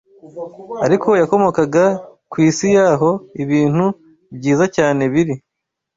Ariko 0.85 1.09
yakomokaga 1.21 1.85
kwisiaho 2.31 3.09
ibintu 3.43 3.85
byiza 4.35 4.65
cyane 4.75 5.01
biri 5.13 5.35